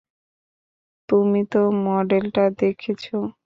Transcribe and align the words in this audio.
তুমি 1.09 1.41
তো 1.51 1.57
মডেলটা 1.85 2.43
দেখেছ! 2.59 3.03